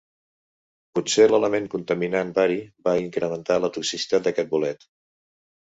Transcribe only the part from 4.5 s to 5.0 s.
bolet.